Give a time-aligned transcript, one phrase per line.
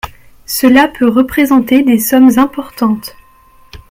[0.47, 3.15] Cela peut représenter des sommes importantes.